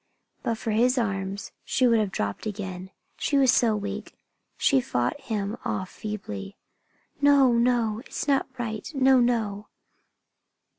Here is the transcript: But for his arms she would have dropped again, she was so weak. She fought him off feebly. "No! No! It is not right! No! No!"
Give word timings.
But 0.41 0.57
for 0.57 0.71
his 0.71 0.97
arms 0.97 1.51
she 1.63 1.85
would 1.85 1.99
have 1.99 2.09
dropped 2.09 2.47
again, 2.47 2.89
she 3.17 3.37
was 3.37 3.51
so 3.51 3.75
weak. 3.75 4.17
She 4.57 4.81
fought 4.81 5.21
him 5.21 5.57
off 5.63 5.91
feebly. 5.91 6.57
"No! 7.21 7.51
No! 7.53 7.99
It 7.99 8.09
is 8.09 8.27
not 8.27 8.47
right! 8.57 8.91
No! 8.95 9.19
No!" 9.19 9.67